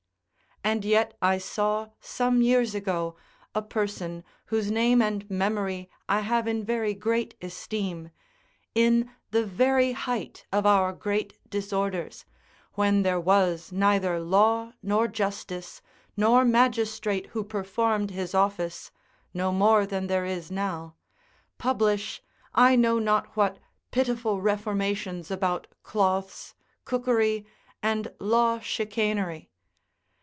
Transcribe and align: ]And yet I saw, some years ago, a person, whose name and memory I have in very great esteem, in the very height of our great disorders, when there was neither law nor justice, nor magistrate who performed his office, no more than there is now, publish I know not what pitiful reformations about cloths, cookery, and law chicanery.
]And 0.71 0.85
yet 0.85 1.17
I 1.23 1.39
saw, 1.39 1.89
some 1.99 2.43
years 2.43 2.75
ago, 2.75 3.15
a 3.55 3.63
person, 3.63 4.23
whose 4.45 4.69
name 4.69 5.01
and 5.01 5.27
memory 5.27 5.89
I 6.07 6.19
have 6.19 6.47
in 6.47 6.63
very 6.63 6.93
great 6.93 7.33
esteem, 7.41 8.11
in 8.75 9.09
the 9.31 9.43
very 9.43 9.93
height 9.93 10.45
of 10.53 10.67
our 10.67 10.93
great 10.93 11.33
disorders, 11.49 12.25
when 12.73 13.01
there 13.01 13.19
was 13.19 13.71
neither 13.71 14.19
law 14.19 14.73
nor 14.83 15.07
justice, 15.07 15.81
nor 16.15 16.45
magistrate 16.45 17.25
who 17.31 17.43
performed 17.43 18.11
his 18.11 18.35
office, 18.35 18.91
no 19.33 19.51
more 19.51 19.87
than 19.87 20.05
there 20.05 20.25
is 20.25 20.51
now, 20.51 20.93
publish 21.57 22.21
I 22.53 22.75
know 22.75 22.99
not 22.99 23.35
what 23.35 23.57
pitiful 23.89 24.39
reformations 24.41 25.31
about 25.31 25.65
cloths, 25.81 26.53
cookery, 26.85 27.47
and 27.81 28.13
law 28.19 28.59
chicanery. 28.59 29.47